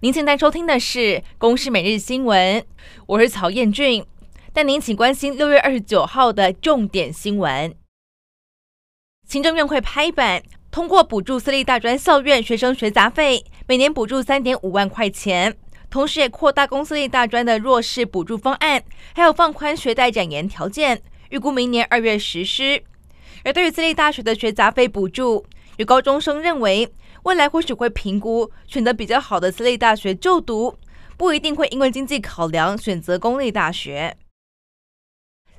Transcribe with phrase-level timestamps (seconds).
[0.00, 0.98] 您现在收听的是
[1.38, 2.60] 《公视每日新闻》，
[3.04, 4.06] 我是曹彦俊，
[4.52, 7.74] 带您请关心六月二十九号的重点新闻。
[9.26, 10.40] 行政院会拍板
[10.70, 15.56] 通过补助私立大专校院学生学杂费，每年补助三点五万块钱，
[15.90, 18.80] 同时也扩大公私立大专的弱势补助方案，
[19.16, 22.80] 还有放宽学贷展延条件，预估明年二月实施。
[23.42, 25.44] 而对于私立大学的学杂费补助，
[25.78, 26.88] 有高中生认为，
[27.28, 30.74] 未来或许会评估选择比较好的私立大学就读，
[31.18, 34.16] 不一定会因为经济考量选择公立大学。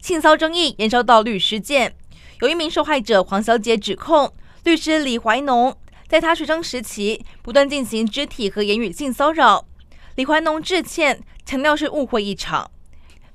[0.00, 1.94] 性骚争议延烧到律师界，
[2.40, 4.32] 有一名受害者黄小姐指控
[4.64, 5.76] 律师李怀农
[6.08, 9.66] 在她学生时期不断进行肢体和言语性骚扰。
[10.14, 12.70] 李怀农致歉，强调是误会一场。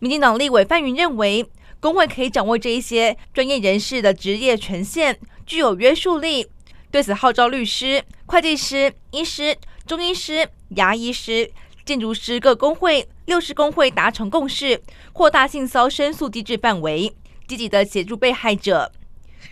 [0.00, 1.46] 民进党立委范云认为，
[1.78, 6.48] 工会可以掌握这一些专业人士的职业权限，具有约束力。
[6.90, 9.56] 对此号召律师、会计师、医师、
[9.86, 11.50] 中医师、牙医师、
[11.84, 14.80] 建筑师各工会、六师工会达成共识，
[15.12, 17.14] 扩大性骚申诉机制范围，
[17.46, 18.90] 积极的协助被害者。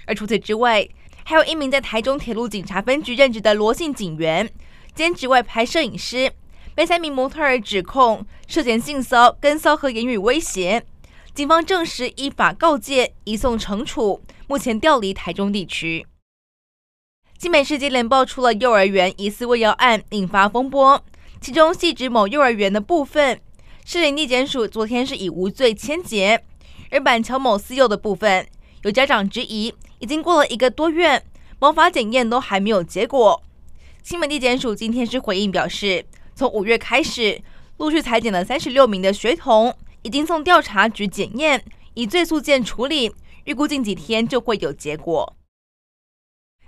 [0.07, 0.89] 而除此之外，
[1.25, 4.51] 还有一名在台中铁路警察分局任职的罗姓警员
[4.95, 6.33] 兼职外拍摄影师，
[6.75, 10.85] 被三名模特儿指控涉嫌性骚、跟骚和言语威胁，
[11.35, 16.07] 警方证实依法告诫，移送惩处，目前调离台中地区。
[17.45, 21.05] 新北市接连爆出了幼儿园疑似喂药案，引发风波。
[21.43, 23.39] 其中系指某幼儿园的部分，
[23.85, 26.39] 市林地检署昨天是以无罪签结；
[26.91, 28.47] 而板桥某私幼的部分，
[28.85, 31.23] 有家长质疑，已经过了一个多月，
[31.59, 33.43] 毛发检验都还没有结果。
[34.03, 37.43] 新北地检署今天是回应表示，从五月开始，
[37.77, 43.13] 陆续裁检了三十六名的学童，已经送调查局检验，以最速件处理，
[43.45, 45.37] 预估近几天就会有结果。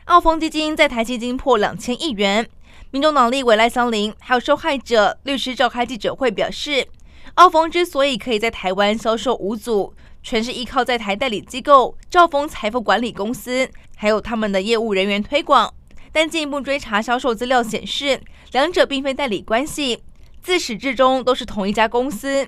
[0.06, 2.48] 澳丰基金在台基金破两千亿元，
[2.92, 6.86] 民众党立委赖香伶还有受害者律师召开记者会表示，
[7.34, 9.92] 澳丰之所以可以在台湾销售无阻，
[10.22, 15.74] 全是依靠在台代理机构兆丰财富管理公司，还有他们的业务人员推广。
[16.12, 18.20] 但进一步追查销售资料显示，
[18.52, 20.04] 两者并非代理关系，
[20.40, 22.46] 自始至终都是同一家公司，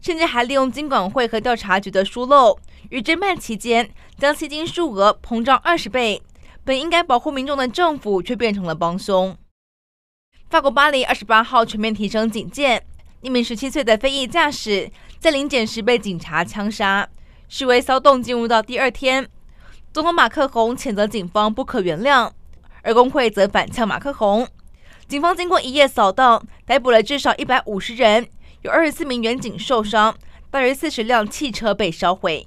[0.00, 2.58] 甚至还利用金管会和调查局的疏漏，
[2.88, 6.22] 与侦办期间将基金数额膨胀二十倍。
[6.64, 9.36] 本应该保护民众的政府，却变成了帮凶。
[10.48, 12.82] 法国巴黎二十八号全面提升警戒，
[13.20, 17.06] 一名十七岁的非裔驾驶在临检时被警察枪杀，
[17.48, 19.28] 示威骚动进入到第二天。
[19.92, 22.30] 总统马克宏谴责警方不可原谅，
[22.82, 24.48] 而工会则反呛马克宏。
[25.06, 28.26] 警方经过一夜扫荡，逮捕了至少一百五十人，
[28.62, 30.16] 有二十四名员警受伤，
[30.50, 32.46] 大约四十辆汽车被烧毁。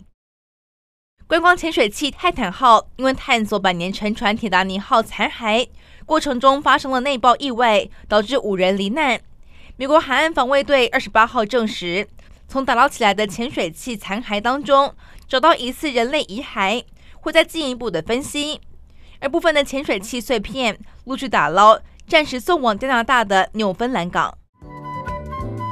[1.28, 5.68] 观光潜水器泰坦号因为探索百年沉船铁达尼号残骸
[6.06, 9.20] 过程中发生了内爆意外，导致五人罹难。
[9.76, 12.08] 美国海岸防卫队二十八号证实，
[12.48, 14.94] 从打捞起来的潜水器残骸当中
[15.28, 16.86] 找到疑似人类遗骸，
[17.20, 18.62] 会再进一步的分析。
[19.20, 21.78] 而部分的潜水器碎片陆续打捞，
[22.08, 24.34] 暂时送往加拿大的纽芬兰港。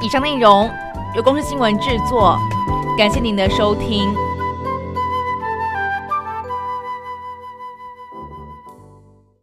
[0.02, 0.70] 以上内容
[1.16, 2.38] 由公司新闻制作，
[2.98, 4.14] 感谢您的收听。